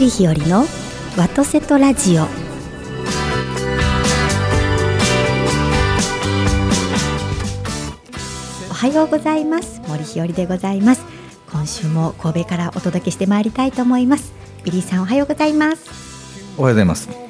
[0.00, 0.64] 森日和の
[1.18, 2.22] ワトセトラジオ。
[2.22, 2.26] お
[8.72, 9.82] はようございます。
[9.88, 11.04] 森日和でございます。
[11.52, 14.32] 今週も神戸からお届けしてまいりたいと思います。
[14.64, 15.90] ビリーさんおはようございます。
[16.56, 17.29] おはようございます。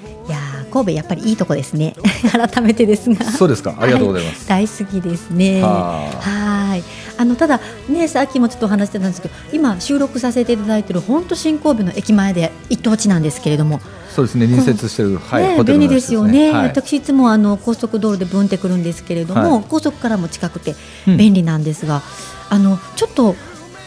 [0.70, 1.94] 神戸やっぱりいいとこですね
[2.32, 3.74] 改めてですがそうですか。
[3.78, 4.48] ありがとうございます。
[4.48, 5.62] 大好きですね。
[5.62, 6.82] ははい。
[7.18, 13.80] あのただねさっきもちょっとお話してたんですけど、今収録させていただいている本当新神戸の駅前で一等地なんですけれども、
[14.14, 14.46] そうですね。
[14.46, 16.52] 隣接してる、はい、ね便利ですよね。
[16.52, 20.74] はい、私いつもあの高速道路でブンってくるんですけれども、はい高速からも近くて
[21.06, 22.02] うん便利なんですが、
[22.48, 23.36] あのちょっと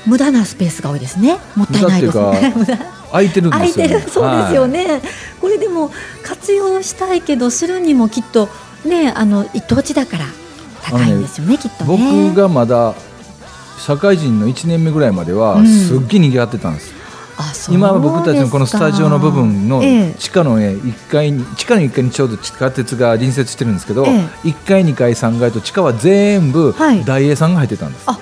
[0.05, 1.37] 無駄なスペースが多いですね。
[1.55, 2.53] もったいないですね。
[3.13, 3.93] 空いてるんですよ、ね。
[3.93, 4.71] 空いてるそうですよはい。
[4.71, 5.01] ね、
[5.39, 5.91] これでも
[6.23, 8.49] 活用したいけどするにもきっと
[8.85, 10.25] ねあの一等地だから
[10.81, 12.95] 高いんですよねきっとね僕がまだ
[13.77, 16.93] 社会人の1年目ぐらいまでは、うんすっげえ賑わってたんです。
[17.35, 24.09] あそう今は僕たちのこのスタジオの部分のええ地下の、ね、1階に地下の1階にちょうど地下鉄が隣接してるんですけど、え
[24.43, 28.05] 1階2階3階と地下は全部はい大栄さんが入ってたんです。
[28.07, 28.19] あ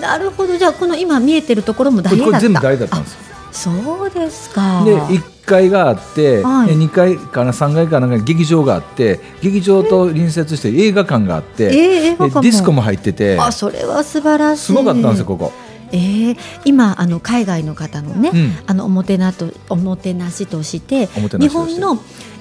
[0.00, 3.16] なるほどじゃあこの今見えてるところも大栄だったこれ全部大栄だったんです。
[3.50, 4.82] あそうですか。
[4.84, 6.68] で1階があって、はい。
[6.68, 12.40] で2階かな3階かなんかに劇場があって劇場と隣接して映画館があって、ええ映画館も。
[12.42, 13.38] でディスコも入ってて。
[13.38, 14.62] あそれは素晴らしい。
[14.66, 15.52] すごかったんですよここ。
[15.90, 18.52] えー今あの海外の方のね、うん。
[18.66, 21.98] あのおもてなとおもてなしとしておもてな日本の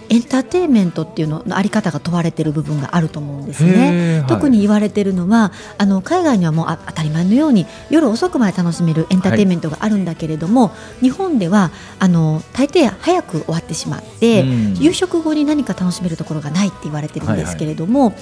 [0.09, 14.73] エンターテインメントっていうののあり方が問われている部分があると思うんですへね特に言われているのはあの海外にはもうあ当たり前のように夜遅くまで楽しめるエンターテインメントがあるんだけれども、日本ではあの大抵早く終わってしまって、うん。
[14.75, 18.13] 夕食後に何か楽しめるところがないって言われてるんですけれども、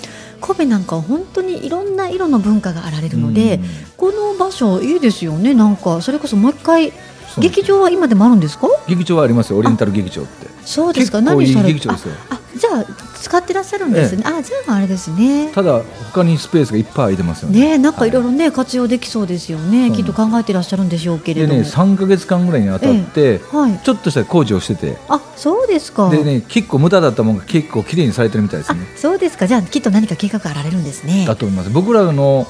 [0.41, 3.63] 神戸なんかは本当にいろんな色の文化があられるので、うん。
[3.97, 5.53] この場所いいですよね。
[5.53, 6.93] なんかそれこそもう一回
[7.41, 8.67] 劇場は今でもあるんですか？
[8.87, 9.57] 劇場はありますよ。
[9.57, 10.47] オリエンタル劇場って。
[10.65, 11.21] そうですか。
[11.21, 12.13] 何され劇場ですよ。
[12.29, 12.85] ああじゃあ
[13.21, 15.51] 使ってらっしゃるんですね、あじゃああれですね。
[15.51, 15.81] ただ
[16.13, 17.59] 他にスペースがいっぱい空いてますよね。
[17.71, 18.11] ねなんかい。
[18.11, 19.91] ろいろね、活用できそうですよね。
[19.91, 23.79] きっと考えてらっしゃるんでしょうけれども、でね3か月間ぐらいにわたって、はい。
[23.83, 24.97] ちょっとした工事をしてて。
[25.09, 26.09] あそうですか。
[26.09, 29.47] でね結構無駄だったものが結構綺麗にされてるみたいですあねそうですか。
[29.47, 31.25] じゃあきっと何か計画あられるんですね。
[31.27, 31.69] だと思います。
[31.71, 32.47] 僕らの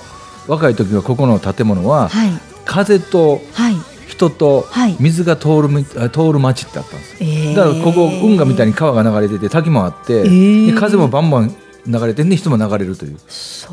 [0.47, 2.29] 若い時はここの建物ははい。
[2.65, 3.75] 風とはい
[4.15, 4.95] 人とはい。
[4.99, 7.55] 水が通るみ通る町ってあったんですえー。
[7.55, 10.73] だからここ運河みたいに川が流れてて滝もあって、ー。
[10.73, 11.55] で風もバンバン
[11.87, 13.17] 流れてんで人も流れるという、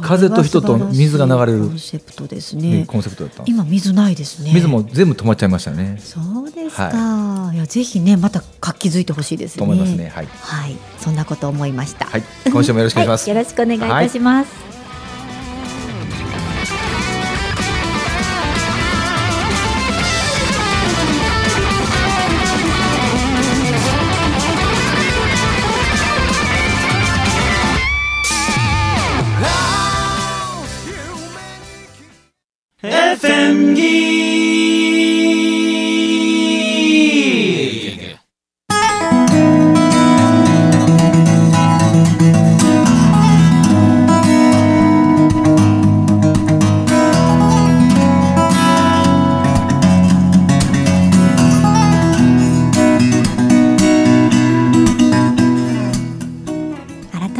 [0.02, 2.80] 風と人と水が流れるコンセプトですね。
[2.80, 4.52] ねコンセプトだった今水ないですね。
[4.52, 5.98] 水も全部止まっちゃいましたね。
[5.98, 9.58] そうですか、い、やぜひねまた活気づいてほしいですね。
[9.58, 10.08] と思いますね。
[10.08, 10.76] はい、はい。
[10.98, 12.04] そんなこと思いました。
[12.06, 14.71] はい、今週もよろしくお願いします、 はい、よろしくお願いいたします、
[33.22, 33.30] 改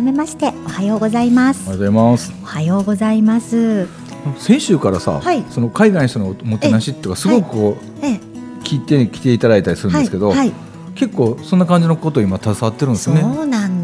[0.01, 1.63] めましておはようございます。
[1.67, 2.33] おはようございます。
[2.41, 4.02] おはようございます
[4.39, 5.45] 先週からさ、はい。
[5.51, 8.21] その海外の人のおもてなしとかすごくこう、ええ。
[8.63, 10.39] 聞いて来ていただいたりするんですけど、はい。
[10.39, 10.53] はい。
[10.95, 13.23] 結構そんな感じのことを今携わってるんですそよね。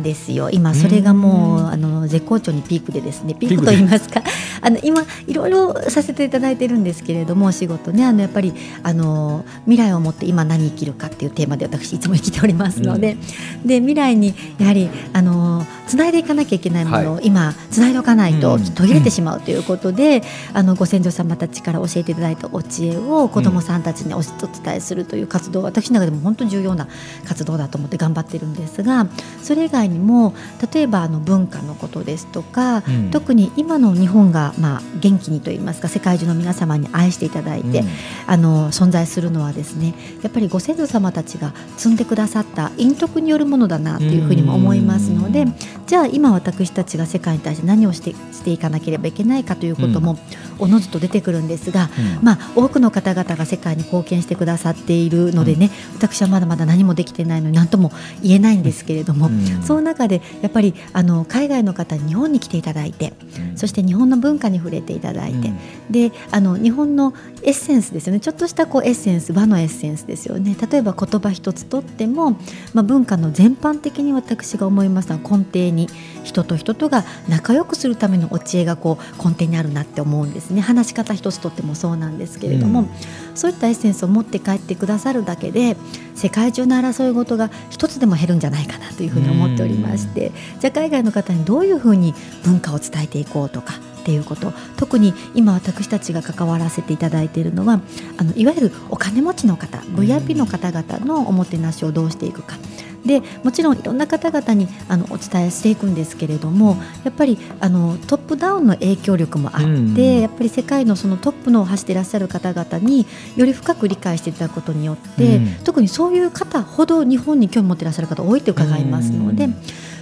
[0.09, 0.49] ですよ。
[0.51, 3.35] 今それがもううんあの絶好調にピークでですね。
[3.35, 4.23] ピークと言いますか。
[4.61, 8.05] あの今いろいろさせていただいてるんですけれどもお仕事ね。
[8.07, 13.17] あのやっぱりあの未来を持って今何生きるかっていうテーマで私いつも生きておりますので、
[13.65, 18.65] で未来にやはりあのつないでいかなきゃいけないものを今つないでおかないとうん。
[18.79, 20.23] 途切れてしまうということで、
[20.53, 26.89] あのご先祖様たちから教えていただいたお知恵を子どもさんたちにおお伝えするという活動私の中でも本当に重要な
[27.27, 29.07] 活動だと思って頑張ってるんですが
[29.43, 30.35] それ以外にも
[30.73, 33.11] 例えばあの文化のことですとか、うん。
[33.11, 37.89] 特に今の日本がまあ元気にといいますか世界中の皆様に愛していただいて、うん。
[38.27, 45.55] あの存在するのはですねやっぱりご先祖様たちが積んでくださった陰徳によるものだなというふうにも思いますのでうん。
[45.87, 50.19] じゃあ今私たちが世界に対して何をしてしていかなければいけないかということも
[50.59, 52.25] おのずと出てくるんですが、うん。
[52.25, 57.93] まあ、多くの方々が世界に貢献してくださっているのでね、私はまだまだ何もできてないのに何とも
[58.23, 59.63] 言えないんですけれども、うん。
[59.63, 63.13] そう中でやっぱりあの海外の方に日本に来ていただいて、
[63.57, 65.53] そして日本の文化に触れていただいて、
[65.91, 68.21] であの日本のエッセンスですよね。
[68.21, 70.57] ちょっとしたこうエッセンス和のエッセンスですよね。
[70.71, 72.33] 例えば言葉一つとっても、
[72.75, 75.89] まあ、文化の全般的に私が思いますのは根底に
[76.25, 80.61] 人と人とが仲良くするためのお知恵がこう根底にあるなって思うんですね。
[80.61, 82.89] 話し方一つとってもそうなんですけれども、うん、
[83.35, 85.77] そういったエッセンスを持って帰ってくださるだけで
[86.15, 97.83] 世界中の争い事が一つでも減るんじゃないかなというふうに思っておりまりまして、じゃあ海外の方にどういうふうに文化を伝えていこうとかっていうこと特に今私たちが関わらせていただいているのは
[98.17, 102.57] あのいわゆるお金持ちの方 VIP の方々のおもてなしをどうしていくか。
[103.05, 113.07] でもちろんいろんな方々にあのお伝えしていくんですけれどもやっぱりあのトップダウンの影響力もあって、うん、やっぱり世界のそのトップのを走っていらっしゃる方々に
[113.37, 119.45] より深く理解していただくことによって、うん、特にそういう方ほど日本に興味持っていらっしゃる方多いと伺いますので。
[119.45, 119.57] うん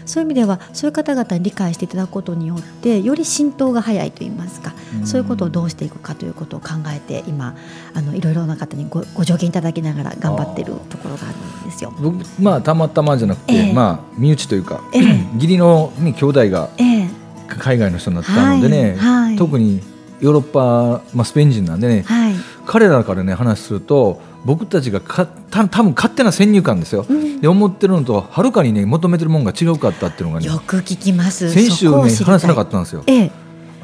[0.06, 4.75] そういう意味ではそういう方々に理解していただくことによってより浸透が早いといいますか、
[5.05, 7.56] そういうことをどうしていくかということを考えて今
[7.94, 11.93] あのいろいろな方にごご助言いただきながら頑張っているところがあるんですよ。
[12.00, 16.70] 僕まあたまたまじゃなくて、えー、まあ身内というか、えー、 義理の、ね、兄弟が
[17.49, 19.29] 海外の人になったのでね、はい。
[19.29, 19.81] はい、特に
[20.20, 31.51] ヨーロッパ、まあ、スペイン人なんでね、はい、彼らからね話すると僕たちがかた多分勝手な先入観ですよ、うん、で思ってるのとはるかにね求めてるものが違うかったっていうのがねよく聞きます。
[31.51, 33.03] 先週ね話せなかったんですよ。
[33.07, 33.31] ええ。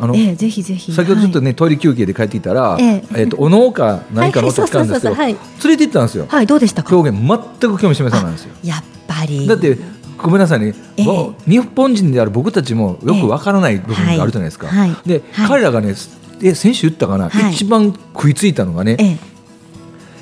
[0.01, 0.93] あの、ええ、ぜひぜひ。
[0.93, 3.05] 先ほどちょっとね、はい、トイレ休憩で帰ってきたら、ええ。
[3.15, 6.27] えー、とおのか何かの音聞かんですけど連れて行ったんですよ。
[6.29, 6.97] はいどうでしたか？
[6.97, 7.39] 表現全
[7.71, 8.55] く興味示さないんですよ。
[8.65, 9.47] やっぱり。
[9.47, 9.79] だって
[10.17, 14.69] ごめんなさいね、えー、日本人である僕たちもよくわからない部分があるじゃないですか。
[14.69, 15.95] えーはい、で、はい、彼らがね
[16.43, 19.19] え先週言ったかな、はい、一番食いついたのがね、ええ、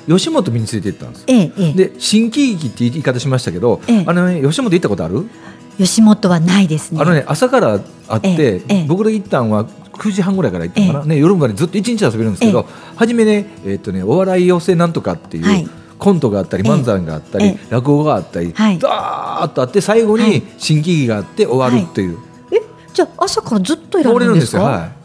[0.07, 5.27] 吉本見に連れて行ったんです、ええ、で新喜劇って言い方しましたけど、ええ、あのね吉本行ったことある？
[5.77, 7.01] 吉本はないですね。
[7.01, 12.65] あのね朝からあって、え、僕ら行ったんは9時半ぐらいから行ったかな、ね、夜までずっと一日遊べるんですけど、
[12.95, 15.67] 初めね,、えー、っとねお笑い養成なんとかっていう、はい。
[16.01, 22.23] コントがあったり漫才があったり、落語があったり、はい、ダーッとあって最後に新喜劇があって終わるっていう、は
[22.53, 22.61] い、え
[22.91, 24.63] じゃあ朝からずっといられるんですか？
[24.63, 25.00] はい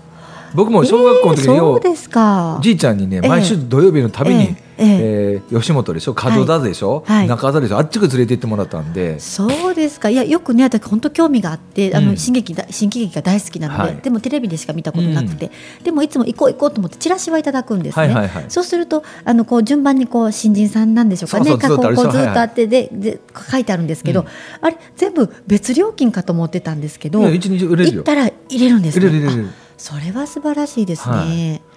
[0.54, 6.14] 僕も小学校の時によ、えー、じいちゃんにね毎週土曜日のたびに、えー、えー、吉本でしょ？
[6.14, 7.78] 門田でしょ、はい、中田でしょ？
[7.78, 9.18] あっちく連れて行ってもらったんで。
[9.20, 10.10] そうですか。
[10.10, 21.56] いやよくね私本当興味があってあの、うん、新劇新喜劇が大好きなので、はい、でもテレビでしか見たことなくて、うん、でもいつも行こう行こうと思ってチラシはいただくんですね、はいはいはい、そうするとあのこう順番にこう新人さんなんでしょうかね。
[21.56, 23.20] 過去こうずっとあってでで
[23.50, 24.26] 書いてあるんですけど、うん、
[24.60, 29.06] あれ全部別料金かと思ってたんですけど行ったら入れるんですね。
[29.06, 31.14] 入れる入れるそれは素晴らしいですね。
[31.14, 31.24] は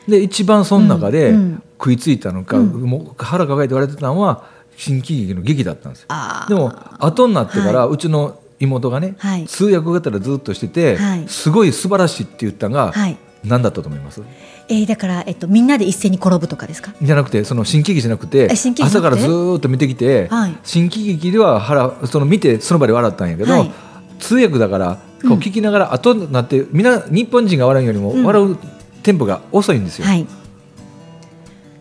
[0.08, 1.34] い、で一番その中で
[1.78, 4.46] 食いついたのか、うん、もう腹抱えて言われてたのは
[4.78, 6.08] 新喜劇の劇だったんですよ。
[6.48, 14.22] でも後になってから、うちの妹がね、はい、通訳がたらずっとしてて、はい、すごい素晴らしいって言ったのが、はい、何だったと思います？
[14.70, 16.94] えー、だから、えっと、みんなで一斉に転ぶとかですか？
[17.02, 23.72] じゃなくてその新喜劇じゃなくて朝からずっと見てきて、はい、新喜劇では腹その見てその場で笑ったんやけど、はい、
[24.20, 28.58] 通訳だからこう聞きながら後になってみんな日本人が笑うよりも笑う
[29.04, 30.06] テンポが遅いんですよ。
[30.06, 30.26] はい、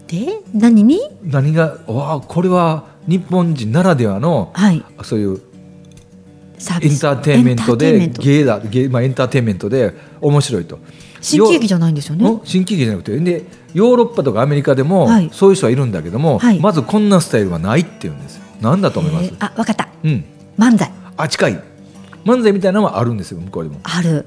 [0.07, 1.01] で何に？
[1.23, 10.79] 何がわあこれは日本人ならではの、はい、そういうエンターテインメントで芸だ芸、まあ、エンターテインメントで面白いと。
[11.21, 12.41] 新喜劇じゃないんですよね？
[12.45, 18.45] 新喜劇じゃなくてでヨーロッパとかアメリカでも、はい、そういう人はいるんだけども、はい、まずこんなスタイルはないって言うんですよ。
[18.61, 19.33] なんだと思います？
[19.41, 19.89] あ、わかった。
[20.05, 20.25] うん。
[20.57, 20.91] 漫才。
[21.17, 21.63] あ、近い。
[22.29, 23.81] 漫才みたいなのはあるんですよ向こうでも。
[23.83, 24.27] ある。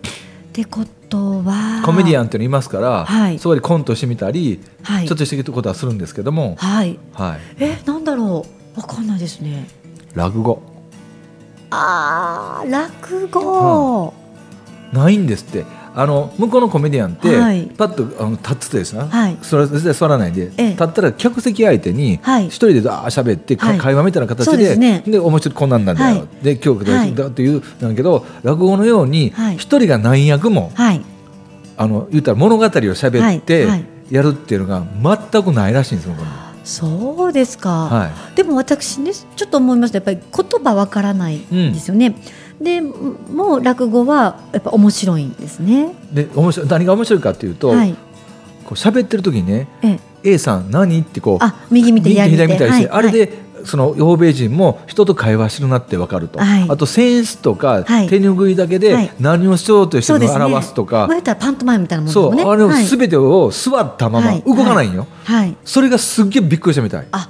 [0.51, 6.99] ってことはコメディアンっていうのいますから、はい、そこでコントしてみたり、はい、ちょっとしていくことはするんですけども、はい。
[7.13, 8.79] はい、えなんだろう。
[8.79, 9.67] わかんないですね。
[10.13, 10.61] 落語。
[11.69, 14.13] ああ落語、
[14.91, 30.71] うん、ないんですってあの向こうのコメディアンって、はい、パッとあの立ってですね、はい、それ絶対座らないで、ええ、立ったら客席相手に一人でだー喋って、はい、会話みたいな形で,、ね、で面白いこんなんなんだよ、はい、で今日だっていうなんだけど落語のように一人が何役も、
[31.77, 33.67] あの言ったら物語を喋って
[34.09, 34.83] やるっていうのが
[35.31, 36.15] 全くないらしいんですよ。
[36.63, 42.07] そうですか、はい、でも私ねちょっと思いますやっぱり言葉わからないんですよね。
[42.07, 45.95] うんでもう落語はやっぱ面白いんですね。
[46.11, 51.01] で面白い何が面白いかというと、はい、こう喋ってる時にね、ええ、A さん何？
[51.01, 52.47] ってこうあ右見て左見て。
[52.47, 53.33] 見たりして、はい、あれで、
[53.65, 65.55] その欧米人も人と会話してるなって分かると、はい、あとセンスとか、手拭いだけで何をしようとしてるのを表すとか、ね、たらパントマイムみたいなもん、ね、そうあれを全てを座ったまま動かないよ、はい。
[65.63, 67.07] それがすっげえびっくりしたみたい。
[67.11, 67.29] あ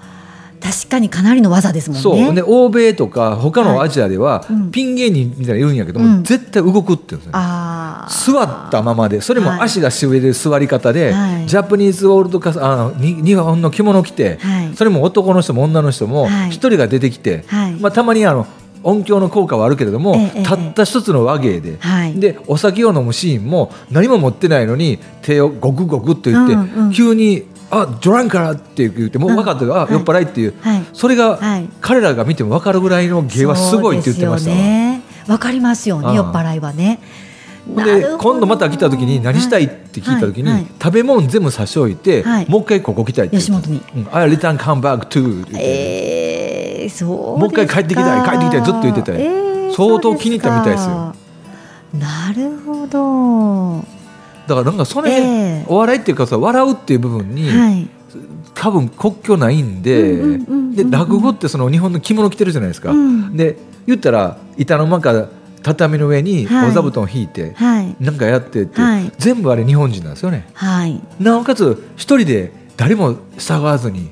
[0.62, 2.02] 確確かにかなりの技ですもんね。
[2.02, 2.36] そう。
[2.36, 9.22] で欧米とか他のアジアでは、はいうん、ピン芸人みたいないるんやけども、うん、絶対動くって言うんですよ、ね、座ったままで。
[9.22, 17.44] それも足がしびれる座り方で、はい、ジャパニーズオールドカスあの日本の着物着て、はい、それも男の人も女の人も一人が出てきて、
[17.80, 18.48] まあ、たまにあの
[18.84, 34.52] 音響の効果はあるけれども、ええ、たった一つの和芸で、はい、でお酒を飲むシーンも何も持ってないのに手をゴクゴクと言って、うんうん、急にあドランカーって言ってもう分かったが、うん、あ酔っ払いっていう、はい、それが、はい、彼らが見ても分かるぐらいの芸はすごいって言ってました。
[34.52, 34.58] わ。
[34.58, 37.00] ね、分かりますよね酔っ払いはね。
[37.68, 40.62] で今度また来た時に何したいって聞いた時に、はい。
[40.62, 51.16] はい、食べ物全部差し置いて、はい、もう一回ここ来たいって吉本に「うん、I return come back to」えー、そうもう一回帰ってきたい帰ってきたいずっと言ってた、えー、相当気に入ったみたいですよ。
[51.94, 54.01] なるほど
[54.56, 57.90] だからなんかそれ、えー、お笑いっていうかさ笑うっていう部分に、はい。
[58.54, 60.38] 多分国境ないんで,、
[60.76, 65.30] で落語ってその日本の着物着てるじゃないですか、うん、で言ったら板の間か
[65.64, 74.12] 畳の上にお座布団を引いて、はい、なんかやってって、はい、全部あれ日本人なんですよね、はい、なおかつ一人で誰も従わずに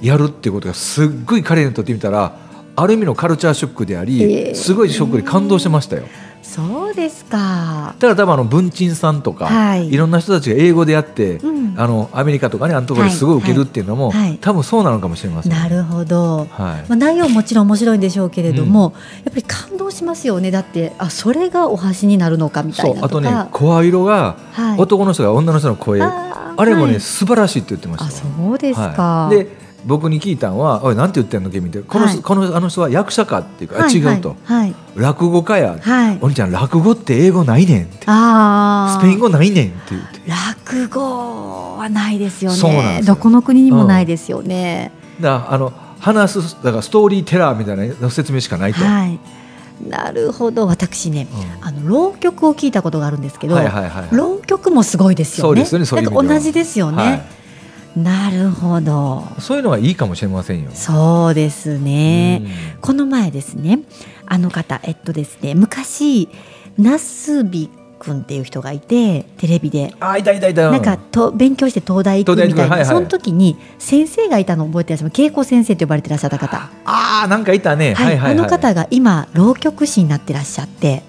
[0.00, 2.36] やるっていうことがすっごい彼にとってみたら
[2.76, 6.04] ある意味のカルチャーショックであり、すごいショックで感動してましたよ。
[6.42, 7.94] そうですか。
[7.98, 14.28] だから多分あの文鎮さんとか、はい、いろんな人たちが英語でやって、うん、あのアメリカとかねあのところですごい受けるっていうのも、はい。
[14.30, 16.88] はい、多分そうなのかもしれません、なるほど、はい。
[16.88, 18.98] まあ、内容もちろん面白いんでしょうけれども、うん、や
[19.30, 20.50] っぱり感動しますよね。
[20.50, 24.36] だってあそれがお箸になるのかみたいなあとね声色が、
[24.78, 26.00] 男の人が女の人の声。
[26.02, 28.06] あれもね、素晴らしいって言ってました。
[28.06, 29.46] あそうですか、で
[29.84, 31.80] 僕に聞いたのは「おいなんて言ってんの君」って。
[31.80, 42.56] この,、はい、このあの人は役者かっていうか、はい、違うと、はい、落語家や、はい、お兄ちゃん落語って英語ないねんってあスペイン語ないねんって言って落語はないですよね。
[42.56, 48.84] そうなんどこの国にもないですよね、うん、だあの話すだからストーリーテラーみたいな説明しかないと。
[48.84, 49.18] はい。
[49.88, 50.66] なるほど。
[50.66, 51.26] 私ね、
[51.60, 55.64] うん、あの浪曲を聞いたことがあるんですけど、はいはいはいはい、浪曲もすごいですよね。
[55.64, 57.24] そうですね同じですよね。
[57.94, 59.24] はいなるほど。
[59.38, 60.70] そういうのはいいかもしれませんよ。
[60.72, 62.42] そうですね、
[62.80, 63.80] この前ですね
[64.26, 66.28] あの方えっとですね昔
[66.78, 67.68] ナスビ
[67.98, 69.94] 君っていう人がいてテレビで。
[70.00, 70.70] あいたいたいた。
[70.70, 76.70] なんかと勉強して東大行くみたいな、はいはい、その時に先生がいたのを覚えてらっしゃる恵子先生と呼ばれてらっしゃった方。
[76.84, 78.18] ああなんかいたね、はい、はいはい。
[78.20, 81.02] はい、あの方が今浪曲師になってらっしゃって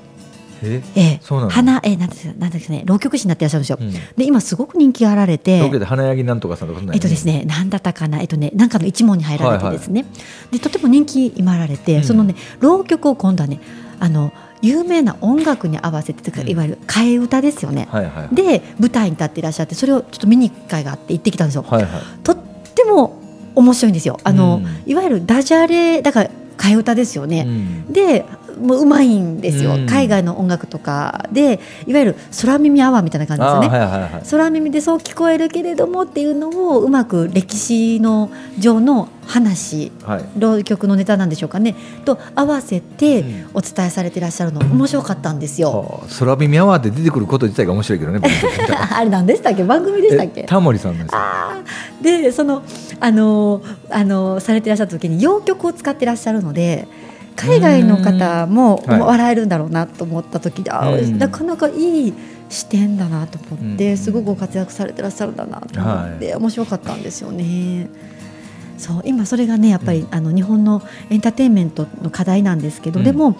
[0.63, 1.49] ええそうなの？
[1.51, 5.57] 花えなんですなんですね浪曲師になってらっしゃるんですよ、うん、で今すごく人気があられて。
[5.57, 10.17] 東京で花柳なんとかさんとか、えっとですねなんだったかなえっとねなんかの一門に入られてですね、はいは
[10.53, 13.59] い、でとても人気今あられて、うん、そのね浪曲を今度はね
[13.99, 22.37] あの有名な音楽に合わせてとか、いわゆる替え歌ですよね、はいはい、で舞台に立っていらっしゃってそれをちょっと見に行く機会があって行ってきたんですよ、はいはい、とっ
[22.75, 23.19] ても
[23.55, 24.19] 面白いんですよ。
[24.23, 28.23] あの、うん、いわゆるダジャレだから替え歌ですよね、うん、で
[28.61, 41.75] もううまいんですよ、うん、海外の音楽とかでいわゆる空耳アワーみたいな感じですね、はいはいはい、空耳でそう聞こえるけれどもっていうのをうまく歴史の上の話、はい、浪曲のネタなんでしょうかね。
[42.03, 48.19] と合わせてお伝えされていらっしゃるの面白かったんですよ、うん、空耳アワーで出てくること自体が面白いけどね
[48.91, 49.63] あれ何でしたっけ？
[49.63, 50.43] 番組でしたっけ？
[50.43, 51.11] タモリさんです。
[52.01, 52.63] でその
[52.99, 56.87] あのあのされていらっしゃった時に洋曲を使っていらっしゃるので
[57.41, 62.13] 海外の方も笑えるんだろうなと思った時で、はい、なかなかいい
[62.49, 67.89] 視点だなと思って、すごくご活躍されてらっしゃるんだなと思って、面白かったんですよね。
[68.77, 73.37] そう今それがねやっぱり、あの日本のエンターテインメントの課題なんですけど、でも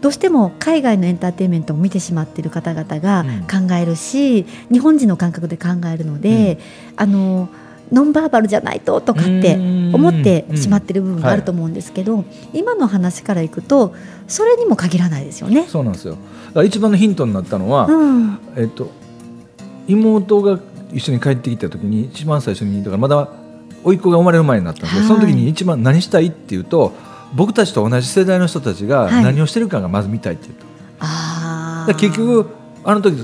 [0.00, 6.58] どうしても海外のエンターテインメントを見てしまっている方々が考えるし、日本人の感覚で考えるので、
[6.96, 7.48] あの
[7.92, 9.56] ノンバーバルじゃないととかって
[9.92, 13.94] 思ってしまってる部分があると思うんですけど、今の話からいくと
[14.26, 15.66] それにも限らないですよね。
[15.68, 16.16] そうなんですよ。
[16.64, 18.90] 一番のヒントになったのは、うん、えっと、
[19.86, 20.58] 妹が
[20.92, 23.28] 一緒に帰ってきた時に一番最初にだからまだ
[23.84, 26.92] 甥っ子が生まれる前になったんで、はい、その時に一番何したいっていうと
[27.34, 30.66] 僕たちと同じ世代の人たちが何をしてるかがまず見たいっていうと。
[30.98, 32.46] はい、結局
[32.84, 33.22] あの時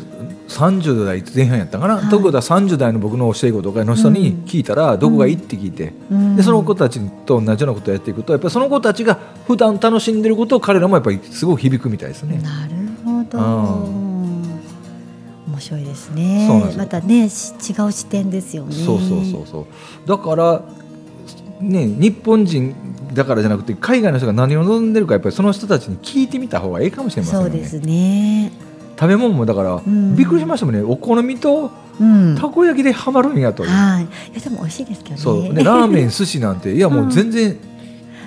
[0.48, 12.38] 30代前半やったかな、はい、ということは30代の僕の教え子とかの人に聞いたら、どこがいいって聞いて、うん、でその子たちと同じようなことをやっていくとやっぱりその子たちが普段楽しんでることを彼らもやっぱりすごく響くみたいですね。
[12.38, 12.74] なる
[13.04, 13.38] ほど、
[15.48, 16.74] 面白いですね。
[16.76, 18.74] またね違う視点ですよね。
[18.74, 20.08] そうそうそうそう。
[20.08, 20.62] だから
[21.60, 22.74] ね、日本人
[23.12, 27.44] だからじゃなくて海外の人が何を望んでるかやっぱりその人たちに聞いてみた方がいいかもしれませんね。
[27.44, 28.52] そうですね
[28.98, 30.82] 食べ物もだから、うん、びっくりしましたもんね。
[30.82, 31.70] お好みと
[32.36, 35.20] たこ焼きではまるんやと、はい、いやでも美味しいですけどね。
[35.20, 35.54] そう。
[35.54, 37.56] でラーメン寿司なんて いやもう全然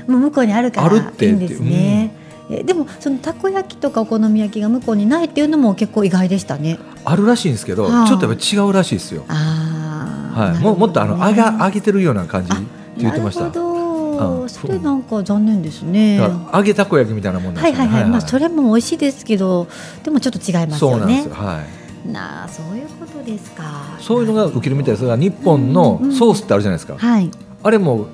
[0.07, 2.15] もう向こうにあるからいいんですね。
[2.49, 6.79] えでもそのたこ焼きとかお好み焼きが向こうにないっていうのも結構意外でしたね。
[7.05, 9.23] あるらしいんですけど、はあ、ちょっとやっぱ違うらしいですよ。
[9.29, 12.61] あはい、ももっとあの揚げ揚げてるような感じって
[12.97, 13.51] 言ってました。
[14.47, 16.19] それなんか残念ですね。
[16.53, 18.05] 揚げたこ焼きみたいなもん、ね、はいはいはい。
[18.05, 19.67] まあそれも美味しいですけど、
[20.03, 21.27] でもちょっと違いますよね。
[21.31, 21.63] は
[22.05, 22.09] い。
[22.11, 23.97] なあそういうことですか。
[23.99, 26.97] そういうのが受けるみたいですが、日本のソースってあるじゃないですか。
[26.97, 27.29] はい。
[27.63, 28.07] あれも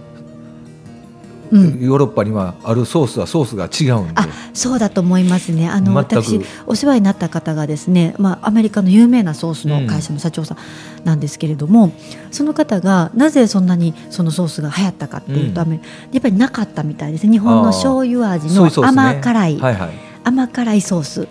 [1.52, 5.70] ヨーロッパにはあるソースはソースが違うんで、あそうだと思いますね。
[5.70, 10.58] あの私お世話になった方がですね、まあ、アメリカの有名なソースの会社の社長さん
[11.04, 11.94] なんですけれども、うん、
[12.32, 15.80] その方がなぜそんなにそのソースが流行ったかっていうと、うん、や
[16.18, 21.28] っぱりなかったみたいです日本の醤油味の甘辛い、ねはいはい甘辛いソース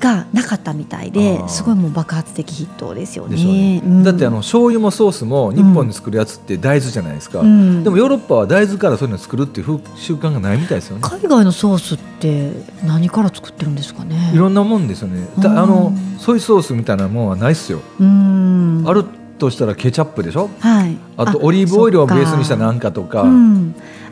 [0.00, 3.36] がなかったみたいで、うん、すごいもう爆発的ヒットですよね。
[3.36, 11.02] ねうん、だってあの醤油もソースも日本に作るやつって大豆じゃないですか、うん、でもヨーロッパは大豆からそういうの作るっていう習慣がないみたいですよね。
[11.04, 12.50] 海外のソースって
[12.84, 14.32] 何から作ってるんですかね。
[14.34, 15.28] いろんなもんですよね。
[15.44, 17.80] あのソイソースみたいなもんはないっすよ。
[18.00, 19.04] ある
[19.40, 20.48] としたらケチャップでしょ？
[20.60, 20.96] はい。
[21.16, 23.24] あとオリーブオイルをベースにしたなんかとか。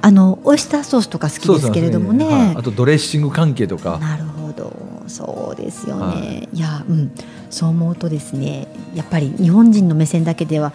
[0.00, 2.32] あのオイスターソースとか好きですけれどもね、ね。
[2.32, 3.98] はい、あとドレッシング関係とか。
[3.98, 4.72] なるほど。
[5.08, 7.12] そうですよね、はい、いやうん。
[7.50, 10.72] そう思うとですねやっぱり日本人の目線だけでは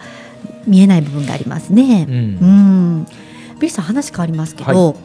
[0.66, 2.06] 見えない部分がありますね。
[2.08, 2.18] うん、う
[3.00, 3.06] ん。
[3.60, 4.96] ビルさん話変わりますけど、はい、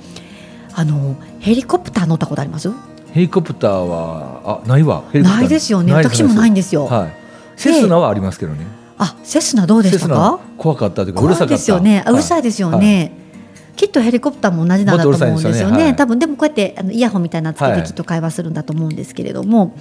[0.73, 2.69] あのヘリコプター乗ったことあります？
[3.13, 5.03] ヘリコプターはあないわ。
[5.13, 5.93] ないですよね。
[5.93, 7.13] 私もないんですよ、はい、
[7.55, 8.65] セスナはありますけどね
[8.99, 10.39] あセスナどうでしたか？
[10.57, 11.55] 怖かったというかうるさかった。
[11.55, 13.11] ですよね、うるさいですよね、
[13.75, 15.77] きっとヘリコプターも同じなんだと思うんですよね。
[15.77, 15.83] ね。
[15.85, 19.59] はい、多分でもこうやってあのイヤホンみたいなつけてきっと会話するんだと思うんですけれども。
[19.59, 19.71] はい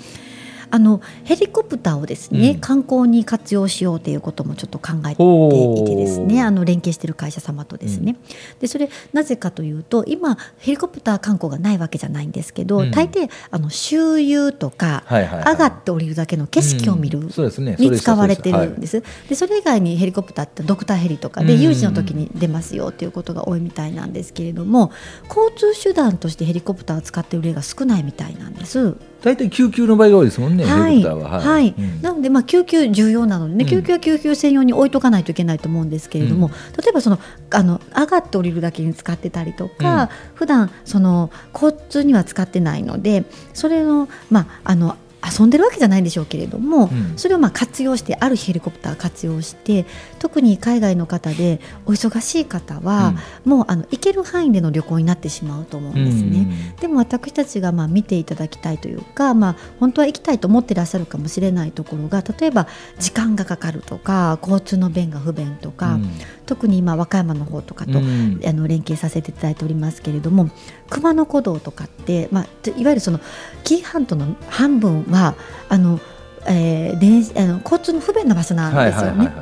[0.70, 19.02] あのヘリコプターをですね、うん、観光に活用しようということもちょっと考えていてですねあの連携している会社様とですね、うん、でそれなぜかというと今ヘリコプター観光がないわけじゃないんですけど、うん、大抵あの周遊とか、はいはいはい、上がって降りるだけの景色を見る、に使われてるんです。
[19.28, 24.92] でそれ以外にヘリコプターってドクターヘリとかで有事の時に出ますよということが多いみたいなんですけれども
[25.28, 28.96] 交通手段としてヘリコプターを使っている例が少ないみたいなんです。
[29.22, 31.14] 大体救急の場合が多いですもんね、はい、は。
[31.16, 31.74] はい、はい。
[31.76, 37.18] うん、なので、まあ、救急重要なのでね、救急は救急専用に置いとかないといけないと思うんですけれども、うん、例えばその
[37.50, 44.96] あの上がって降りるだけに使ってたりとか、うん、普段その交通には使ってないのでそれの,、まあ、あの
[45.38, 49.84] 遊んでるわけじゃないんでしょうけれども、うん、それをまあ活用してあるヘリコプター活用して
[50.18, 56.74] 特に海外の方でお忙しい方は、うん、もうあの行ける範囲での旅行になってしまうと思うんですね。
[56.80, 62.66] でも私たちがまあ見ていただきたいというか、まあ、本当は行きたいと思ってらっしゃるかもしれないところが例えば
[62.98, 66.10] 時間がかかるとか交通の便が不便とか、うん、
[66.46, 70.50] 特に今和歌山の方とかと、あの連携させていただいておりますけれども
[70.90, 72.44] 熊野古道とかって、まあ、
[72.76, 73.20] いわゆるその
[73.64, 75.34] 紀伊半島の半分は
[75.68, 76.00] あの、
[76.46, 79.32] えー、電あの交通の不便な場所なんですよね。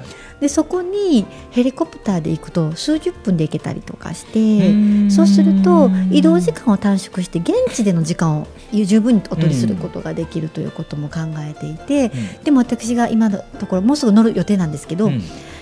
[0.41, 12.11] でそこにヘリコプターで行くと数十分で行けたりとかしてそうすると移動時間を短縮して現地での時間を十分にお取りすることができるということも考えていて、
[12.45, 15.11] でも私が今のところもうすぐ乗る予定なんですけど、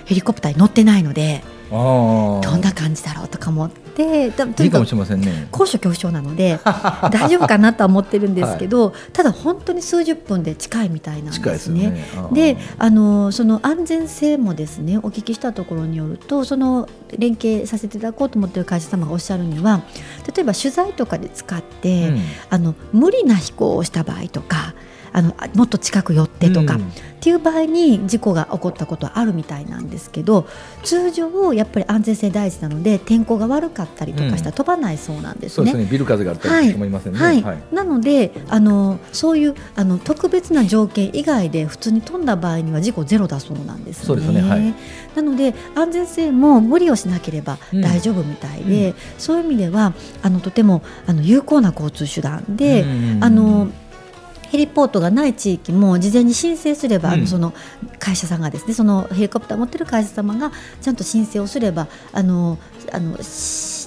[0.07, 1.43] ヘリコプターに乗ってないので。
[1.75, 4.33] どんな感じだろうとか思っていい
[4.71, 5.49] かもしれませんね。
[5.51, 6.59] 高所恐怖症なので
[7.11, 12.07] 大丈夫かなとは思ってるんですけど、はい、ただ本当に数十分で近いみたいなんですね。
[12.33, 19.83] で、ね、あのその安全性もですねお聞きしたところによるとその連携させていただこうと思っている会社様がおっしゃるには
[20.35, 24.75] 例えば取材とかで使って、うん、あの無理な飛行をした場合とか
[25.15, 26.85] あのもっと近く寄ってとか、うん、っ
[27.21, 30.49] ていう場合に事故が起こったことはあるみたいなんですけど
[30.83, 35.71] 通常やっぱり安全性大事なので天候が悪かったりとかしたら飛ばないそうなんですね。
[35.71, 35.89] うん、すね。
[35.89, 37.19] ビル風があったりと思いませんね。
[37.21, 44.75] はい、はい、なのであのそういうあの特別な条件以外で普通に飛んだ場合には事故ゼロだそうなんです、ね、そうですね、はい、
[45.15, 52.85] なので安全性も無理をしなければ大丈夫みたいで、うん、そういう意味ではあのとてもあの有効な交通手段で、
[53.21, 53.69] あの
[54.55, 57.53] ヘリポートがない地域も事前に申請すれば、うん、その
[57.99, 62.57] 会社さんがですねそのヘリコプター持ってる会社様がちゃんと申請をすればあの
[62.93, 63.19] あの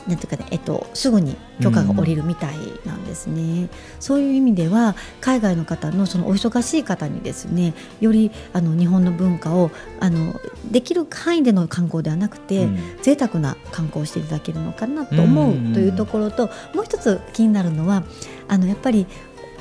[0.08, 3.70] なんていうかね、えっと、すぐに許可が下りるみたいなんですね、うん、
[4.02, 10.38] そういう意味では海外の方のそのお忙しい方にですねよりあの日本の文化をあの
[10.70, 18.04] できる範囲での観光ではなくて、うん、贅沢な観光をしていただけるのかなと思うというところと、もう一つ気になるのは
[18.50, 19.08] あのやっぱり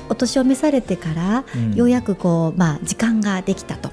[0.09, 1.43] お年を召されてから、
[1.75, 3.89] ようやくこう、まあ、時間ができたと。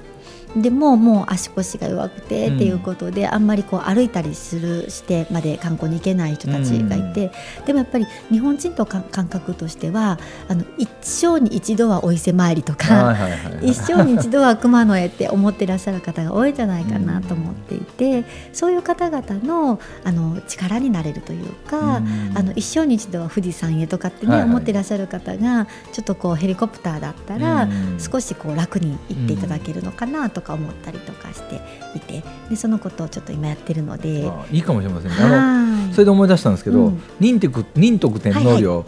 [0.55, 7.31] でももう足腰が弱くてっていうことで、あんまりこう歩いたりするしてまで観光に行けない人たちがいて、
[7.65, 13.15] でもやっぱり日本人と感覚としてはあの一生に一度はお伊勢参りとか、
[13.61, 21.99] 一生に一度は熊野へって思ってらっしゃる方が多いんじゃないかなと思っていて、そういう方々のあの力になれるというか、あ
[22.43, 27.67] の一生に一度は富士山へとかってね、思ってらっしゃる方がちょっとこうヘリコプターだったら、
[27.99, 31.61] 少しこう楽に行っていただけるのかなとか思ったりとかして
[31.95, 34.29] いてでそのことをちょっと今やってるので。
[34.51, 35.17] いいかもしれませんね。
[35.19, 38.85] あのそれで思い出したんですけど、うん、仁徳仁徳天皇陵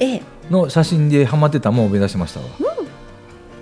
[0.50, 2.46] の写真ではまってたもんを目指しましたわ。
[2.60, 2.77] うん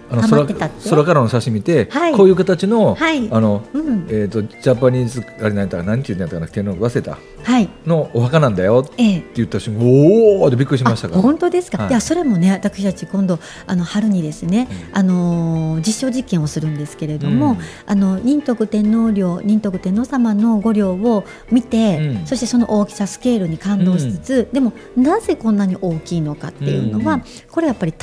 [0.09, 11.21] あの空空からの写真見て、はい、こういう形の、はい、あの、うん、えっ、ー、とジャパニーズあれなんだ何て言うんだったかな天皇忘れた、はい、のお墓なんだよって言った瞬間、ええ、おおってびっくりしましたから。
[11.21, 27.93] 本当ですか、はい、いやそれもね私たち今度あの春にですね、うん、あの実証実験をするんですけれども、うん、あの仁徳天皇陵仁徳天皇様の御陵を見て、うん、そしてその大きさスケールに感動しつつ、でもなぜこんなに大きいのかっていうのは、これやっぱり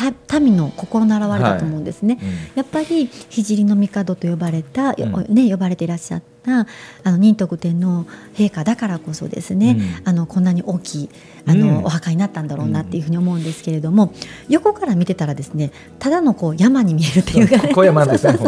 [0.40, 2.18] 民の心の表れだと思うんですね。
[2.54, 6.66] やっぱり聖の帝と呼ばれた、ね呼ばれていらっしゃった
[7.04, 11.10] あの仁徳天皇陛下だからこそですね、うん、あのこんなに大きい
[11.46, 14.12] あの、うん、お墓になったんだろうなっていうふうに思うんですけれども、
[14.48, 18.38] 横から見てたらですねただのこう山に見えるっていうか、ね、小山ですね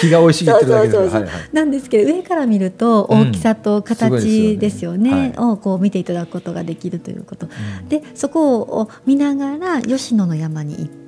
[0.00, 5.32] 日が美味しいってるだけでなんですけど上から見ると大きさと形ですよねうんよね。
[5.36, 10.98] はい、をこう見ていただくことができるということ、うん、でそこを見ながら吉野の山に行って。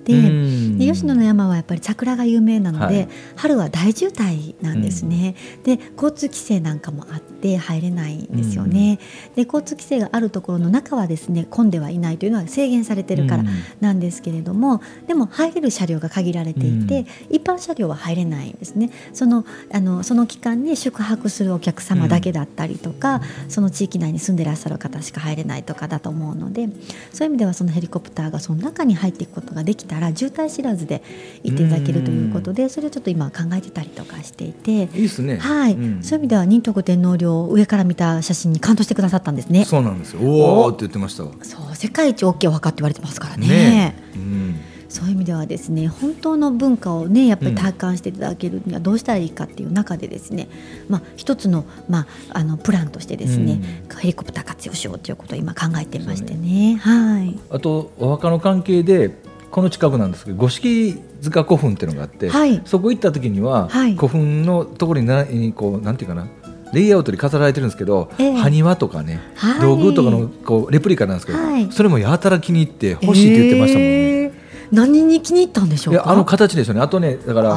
[0.80, 13.44] で吉野の山はやっぱり桜が有名なので、はい、春は大渋滞なんですね、うん、で交通規制なんかもあって入れないんですよね、うん、で交通規制があるところの中はですね混んではいないというのは制限されてるから
[13.80, 18.90] なんですけれども、うん、でも入れる車両が限られていて、一般車両は入れないんですね。
[19.12, 26.68] そのあのその期間に宿泊するお客様だけだったりとか、その地域内に住んでらっしゃる方しか入れないとかだと思うので
[27.12, 31.02] そういう意味ではそのヘリコプターがその中に入っていくことができたら渋滞知らずで
[31.42, 39.64] 行っていただけるということでそれをちょっと今考えてたりとかしていていいですね、はい、うん、そういう意味では仁徳天皇陵上から見た写真に感動してくださったんですね。
[39.64, 40.20] そうなんですよ。
[40.22, 40.64] お。
[40.64, 41.24] おって言ってました。
[41.44, 43.46] そう世界一大きいお墓って言われてますからね。
[43.46, 44.60] ね、うん。
[44.90, 50.48] そういう意味ではですね本当の文化をねやっぱり体感していただけるにはどうしたらいいかっていう中でですね、
[50.88, 56.74] まあ、一つの,、まあ、あのプランとしてですね、うん、ヘリコプター活用しようということを今考えてましてね。
[56.74, 56.76] ね。
[56.76, 59.12] はい、あとお墓の関係で
[59.50, 66.26] この近くなんですけど五色塚古墳っていうのがあって、はい、そこ行った時には、はい、古墳のところになこうなんていうかな
[66.72, 74.22] レイアウトに飾られてるんですけど、えー、埴輪とかね、はい、道具とかのこうレプリカなんですけど、はい、それもやたら気に入って欲しいって言ってましたもんね。
[74.22, 74.32] えー、
[74.70, 76.80] 何に気に入ったんでしょうあの形ですよね。
[76.80, 77.56] あとねだから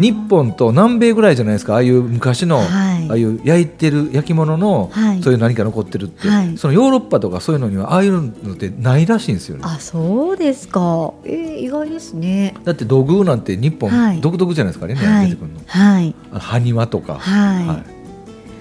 [0.00, 2.66] 日本と南米ぐらいじゃないですかああいう昔の、はい、
[3.10, 9.64] ああいう焼いてる焼き物の、はい、そういう何か残ってるって、はい、そのヨーロッパとかそういうのにはああいうのってないらしいんですよね。
[9.66, 12.54] あそうですか、えー、意外ですね。
[12.64, 15.60] だって土偶なんて日本独特じゃないですかね、はい、出てくるの。
[15.66, 17.14] はい、埴輪とか。
[17.14, 17.66] はい。
[17.66, 17.84] はい、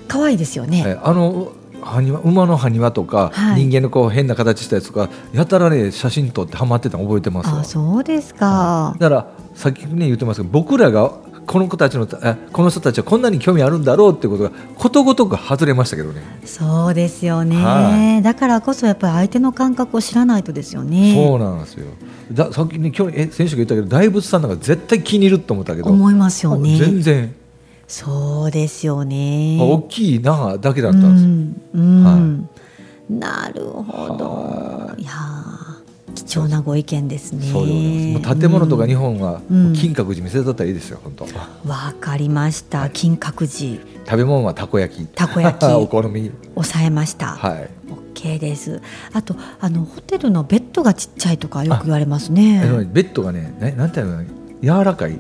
[0.08, 1.00] 可愛いですよね。
[1.04, 11.12] あの埴輪馬の埴輪とか、はい、人間のこう変な形したやつとかやたらね写真撮ってはまってたの覚えてますあそうですか、だからさっきね言ってますけど僕らが
[11.46, 16.22] この子たちのこの人たちはこんなに興味あるんだろうってことがことごとく外れましたけどね。
[16.46, 21.16] そうですよね、はい、だからこそやっぱり相手の感覚を知らないとですよね。
[21.16, 21.88] そうなんですよ。
[22.32, 25.90] ださっきね今日え選手が言ったけど大仏さんなんか絶対気に入ると思ったけど。
[25.90, 26.78] 思いますよね。
[26.78, 27.36] 全然
[27.92, 32.48] そうですよね大きいなだけだったんですよ、うん、は
[33.10, 35.12] い、なるほどいや
[36.16, 37.46] 貴重なご意見ですね。
[37.46, 41.26] そうもう建物とか日本は金閣寺見せとったらいいですよ、本当。
[41.68, 42.90] わかりました。
[42.90, 43.82] 金閣寺。
[44.06, 45.06] 食べ物はたこ焼き。
[45.06, 45.66] たこ焼き。
[45.72, 46.32] お好み。
[46.56, 47.28] 抑えました。
[47.28, 47.70] はい。
[48.14, 48.82] OK です。
[49.14, 52.62] あとあのホテルのベッドがちっちゃいとかよく言われますね。
[52.92, 54.24] ベッドがね、ねなんていうの
[54.62, 55.20] 柔らかい。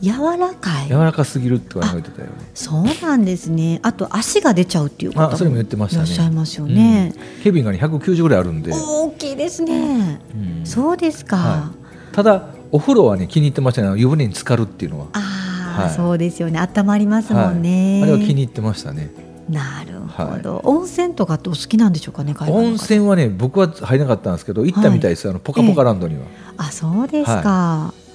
[0.00, 0.88] あ、柔らかい。
[0.88, 2.32] 柔らかすぎるって言われてたよね。
[2.54, 3.80] そうなんですね。
[3.82, 6.06] あと足が出ちゃうっていう方もそれも言ってましたね。
[6.06, 7.14] いらっしゃいますよね。
[7.36, 8.72] うん、ケビンがね190ぐらいあるんで。
[8.72, 10.20] 大きいですね。
[10.34, 11.72] うん、そうですか、は
[12.12, 12.14] い。
[12.14, 14.00] ただお風呂はね気に入ってましたね。
[14.00, 15.06] 湯船に浸かるっていうのは。
[15.12, 16.58] ああ、はい、そうですよね。
[16.58, 19.10] 温まりますもんね、はい、あれは気に入ってましたね。
[19.50, 28.09] なるほど、はい、温泉とかってお好きなんでしょうかね温泉はね僕は入らなかったんですけど行ったみたいです、はい、あのポカポカランドには、えー、あそうですか、はい、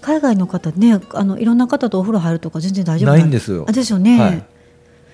[0.00, 3.64] 海外の方ねあのいろんな方とお風呂入るとか全然大丈夫ないんですよ。
[3.68, 4.44] あですよね、はい、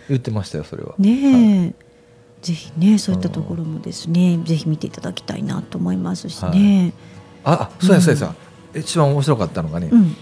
[0.09, 0.94] 言ってましたよそれは。
[0.99, 1.75] ね
[2.42, 6.92] ぜひねそういったところもですねぜひ見ていただきたいなと思いますしね、
[7.44, 8.35] あそうやそうやさ、
[8.75, 10.16] うん、一番面白かったのがね、うん、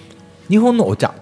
[0.49, 1.15] 日本のお茶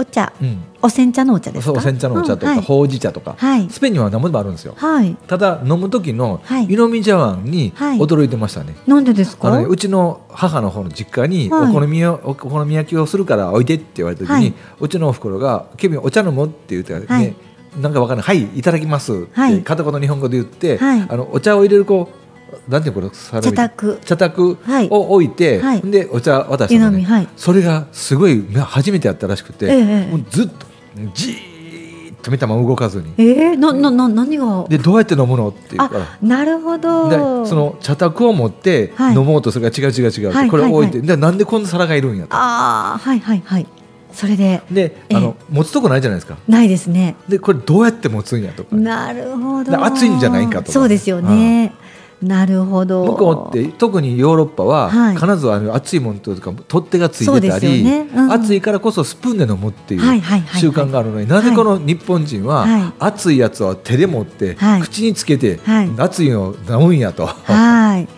[0.00, 1.74] お茶、うん、お煎茶のお茶ですか？
[1.74, 9.56] そう煎茶のお茶とか、うんはい、ほうじ茶とか、はい、スペインには何もあるんですよ、はい、ただ飲む時の湯飲み茶碗に驚いてましたね、なんでですか？
[9.58, 17.34] ね、うちの母の方の実家にお好みを、お好み焼きをするから置いてって言われた時に、うちのおふくろが「ケビンお茶飲む?」って言ってね、
[17.80, 22.19] なんかわかんない「はいいただきます」って片言の日本語で言って、あのお茶を入れるこう
[22.68, 24.58] なんていうこれ茶卓茶卓
[24.90, 30.66] を置いて、はい、でお茶渡したのね、はい、それがすごい初めてやったらしくて、ええ、もうずっと
[31.14, 33.14] じーっと見たまま動かずに。
[33.16, 34.66] えー、ななな何が？
[34.68, 35.90] でどうやって飲むのっていうか。
[35.92, 37.08] らなるほど。
[37.08, 37.16] で
[37.48, 42.34] その茶卓を持って飲もうとするが違う違う違う、はい、これを置いて、でなんでこんな皿がいるんやと。
[42.34, 43.66] ああはいはいはい。
[44.12, 46.36] それでで、あの持つとこないじゃないですか。
[46.48, 47.14] ないですね。
[47.28, 49.84] でこれどうやって持つんやとかなるほど。
[49.84, 51.72] 熱いんじゃないかとかそうですよね、
[52.22, 53.04] なるほど。
[53.04, 58.08] 向こうって特にヨーロッパは、はい、必ずあの熱いものとか取っ手がついてたり、ね。
[58.14, 60.00] うん、熱いからこそスプーンで飲むっていう
[60.58, 65.60] 習慣があるのに、なぜこの日本人は、はい、熱いやつは手で持って、はい、口につけて、
[65.96, 67.26] 熱いのを飲むんやと。
[67.26, 68.08] はい。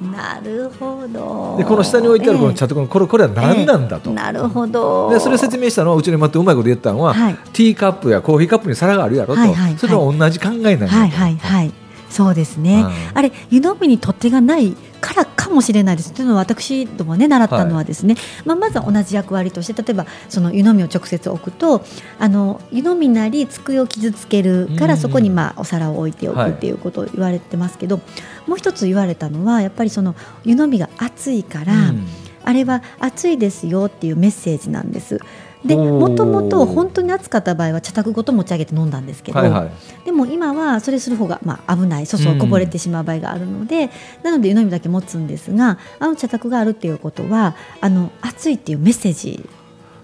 [0.00, 1.56] なるほど。
[1.58, 5.10] でこの下に置いてあるこの茶とこのこれこれは何なんだと、えー、なるほど。
[5.10, 10.94] でそれを説明したのはうちに待ってうまいこと言ったのは、はい、ティーカップやコーヒーカップに皿があるやろと、はいはいはい、それと同じ考えなんだと。
[10.94, 11.79] はいはいはい
[12.20, 16.12] そうですね、うん、あれ湯飲みに取っ手がないからかもしれないです。
[16.12, 21.82] というのは私どもね習ったのはですね、はい、まあ、まずは同じ役割として例えばその湯飲みを直接置くと
[22.18, 28.02] あの湯飲みなり机を傷つけるからそこにまあお皿を置いておくっていうことを言われてますけど、は
[28.46, 32.06] い、もう一つ言われたのはやっぱりその湯飲みが熱いから、うん、
[32.44, 35.18] あれは熱いですよっていうメッセージなんです。
[35.64, 43.90] でもともと本当に暑かった場合は茶卓ごと持ち上げて飲んだんですけど、はいはい、でも今はそれする方がまあ危ない粗相こぼれてしまう場合があるので、うん、
[44.22, 49.48] なので湯飲みだけ持つんですがあの茶卓があるっていうことはあの暑いっていうメッセージ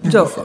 [0.03, 0.39] なんです。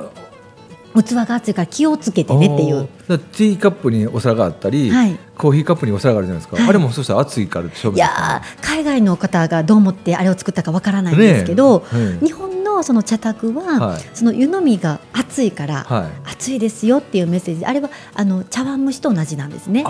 [0.94, 2.86] 器が熱いから気をつけてねっていう。
[3.06, 17.64] ティーカップにお皿があったり、はい、コーヒーカップにお皿があるじゃないですか、はい、あれもそしたら熱いからいや海外の方がどう思ってあれを作ったかわからないんですけど、ね、日本のその茶卓は、はい、その湯飲みが熱いから、はい、熱いですよっていうメッセージ。
[17.64, 19.84] あれはあの茶碗蒸しと同じなんですね。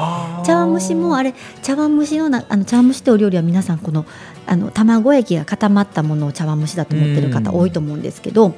[0.45, 4.05] 茶碗蒸しもあれ茶碗蒸しのなあの茶碗蒸しってお料理は皆さんこの
[4.47, 8.55] あの卵液が固まったものを茶碗蒸しだと思ってる方多いと思うんですけど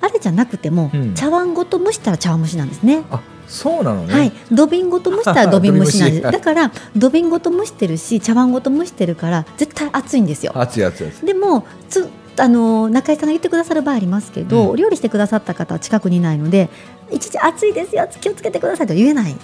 [0.00, 3.02] あれじゃなくても、うん、茶碗ごと蒸したら茶碗蒸しなんですね。
[3.46, 4.14] そうなのね。
[4.14, 6.22] はい、土瓶ごと蒸したら 土瓶蒸しなんです。
[6.22, 10.52] だから土瓶ごと蒸してるし、茶碗ごと蒸してるから絶対熱いんですよ。
[10.54, 11.26] 熱い熱い。
[11.26, 16.68] でもつあの中井さんが言ってくださる場合ありますけど、うん、料理してくださった方は近くにいないので
[17.10, 19.36] 一時暑いですよ気をつけてくださいと言えない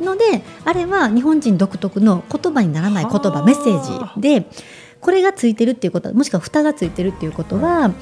[0.00, 4.46] ので、うん、あれは日本人独特の言葉にならない言葉メッセージで
[5.00, 7.92] これがついてるっていうこともしくは蓋がついてるっていうことは、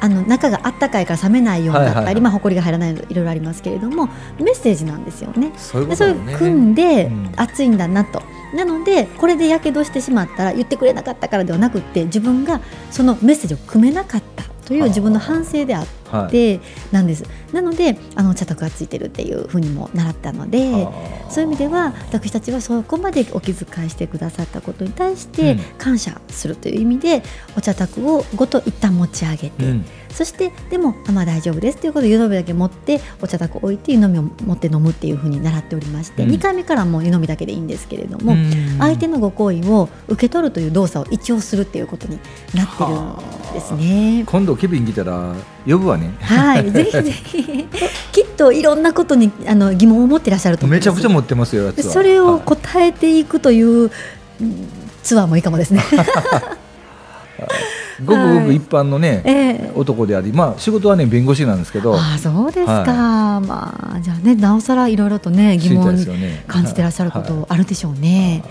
[0.00, 2.14] あの中があったかいから冷めないようだったり、はいはい。
[2.14, 4.06] はい、まあ埃が入らないのいろいろありますけれども
[4.38, 5.52] メッセージなんですよね。
[5.56, 8.22] そういうね、組んで、暑いんだなと。
[8.54, 16.60] なのでこれでやけどしてしまったら言ってくれなかったからではなくて自分がそのメッセージを組めなかったという自分の反省であって
[16.92, 17.24] なんです。
[17.54, 20.86] なのであの茶卓がついてるっていうふうにも習ったので
[21.30, 27.22] そういう意味では私たちはそこまでお気遣いしてくださったことに対して感謝するという意味で、
[27.56, 29.64] お茶卓をごと一旦持ち上げて。
[29.64, 38.34] うんそしてでもあまあ大丈夫ですということで湯飲みだけ持ってお茶卓置いて湯飲みを持って飲むっていうふうに習っておりまして、うん、2回目からもう湯飲みだけでいいんですけれども、
[38.78, 42.18] 相手のご好意を受け取るという動作を一応するっていうことに
[42.54, 44.24] なってるんですね。
[44.26, 45.34] 今度ケビン来たら
[45.66, 46.14] 呼ぶわね。
[46.20, 47.66] はい、ぜひぜひ
[48.12, 51.72] きっといろんなことにあの疑問を持ってらっしゃると思めちゃくちゃ持ってますよ。
[51.72, 53.90] それを答えていくという、
[55.02, 55.82] ツアーもいいかもですね。
[58.04, 61.96] ごくごく一般のね、えー、男であり、まあ、仕事はね弁護士なんですけど。
[61.96, 66.06] あそうですか、はい、まあじゃあねなおさらいろいろとね疑問に
[66.46, 68.42] 感じてらっしゃることあるでしょうね。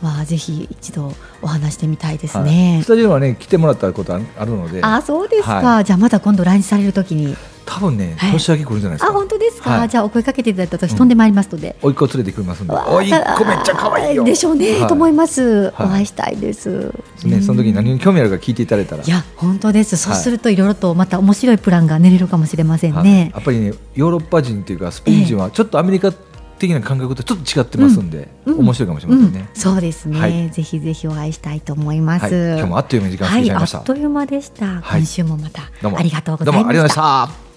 [0.00, 4.80] まあ、ぜひ一度お話してみたいですね、はい、スタジオはね来てもらったことあるので。
[4.82, 7.36] あそうですか、はい、じゃあまた今度来日されるときに
[7.70, 9.10] 多分ね、年明け来るんじゃないですか。
[9.10, 9.70] あ、本当ですか？
[9.70, 11.76] はい、じゃあお声かけていただいた私、飛んでまいりますので。
[11.82, 12.72] おいっ子連れてくれますんで。
[12.72, 14.24] おいっ子めっちゃ可愛いよ。
[14.24, 15.68] でしょうね、と思います。
[15.68, 16.92] お会いしたいです。
[17.24, 19.04] ね、その時何に興味あるか聞いていただいたら。
[19.04, 19.98] いや、本当です。
[19.98, 23.32] そうするといろいろとまた面白いプランが練れるかもしれませんね。
[23.34, 26.10] やっぱりね、ヨーロッパ人っていうかスペイン人はちょっとアメリカ
[26.58, 35.62] 的な感覚とちょっと違ってますんで、うん、面白いかもしれませんね、うん、そうですね、はい、ぜひぜひお会いしたいと思います、はい、今日もあっという間に時間過ぎちゃいました、はい、あっという間でした、今週もまた。
[35.80, 37.47] どうもありがとうございました